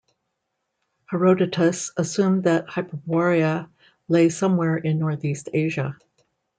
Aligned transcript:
Herodotus 1.11 1.91
assumed 1.95 2.45
that 2.45 2.65
Hyperborea 2.65 3.69
lay 4.07 4.29
somewhere 4.29 4.75
in 4.75 4.97
Northeast 4.97 5.49
Asia. 5.53 5.95